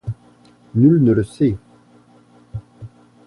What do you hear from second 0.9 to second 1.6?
ne le sait.